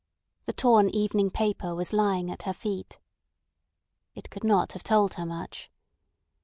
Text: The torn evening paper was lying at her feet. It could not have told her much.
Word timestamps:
The 0.45 0.53
torn 0.53 0.89
evening 0.89 1.29
paper 1.29 1.75
was 1.75 1.93
lying 1.93 2.31
at 2.31 2.41
her 2.41 2.53
feet. 2.55 2.97
It 4.15 4.31
could 4.31 4.43
not 4.43 4.71
have 4.73 4.81
told 4.83 5.13
her 5.13 5.27
much. 5.27 5.69